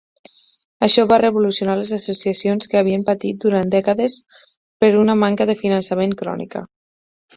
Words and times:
Això 0.85 1.03
va 1.09 1.19
revolucionar 1.21 1.75
les 1.81 1.91
associacions 1.97 2.71
que 2.71 2.79
havien 2.81 3.05
patit 3.11 3.45
durant 3.45 3.75
dècades 3.77 4.19
per 4.85 4.91
una 5.03 5.17
manca 5.25 5.49
de 5.51 5.57
finançament 5.65 6.17
crònica. 6.23 6.65